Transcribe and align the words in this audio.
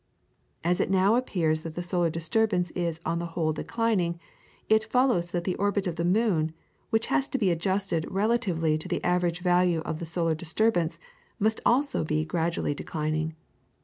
As 0.63 0.79
it 0.79 0.89
now 0.89 1.15
appears 1.15 1.61
that 1.61 1.75
the 1.75 1.83
solar 1.83 2.09
disturbance 2.09 2.71
is 2.71 2.99
on 3.05 3.19
the 3.19 3.27
whole 3.37 3.53
declining, 3.53 4.19
it 4.67 4.83
follows 4.83 5.29
that 5.29 5.43
the 5.43 5.53
orbit 5.57 5.85
of 5.85 5.95
the 5.95 6.03
moon, 6.03 6.53
which 6.89 7.05
has 7.13 7.27
to 7.27 7.37
be 7.37 7.51
adjusted 7.51 8.07
relatively 8.09 8.79
to 8.79 8.87
the 8.87 9.03
average 9.03 9.41
value 9.41 9.81
of 9.81 9.99
the 9.99 10.07
solar 10.07 10.33
disturbance, 10.33 10.97
must 11.37 11.61
also 11.67 12.03
be 12.03 12.25
gradually 12.25 12.73
declining. 12.73 13.35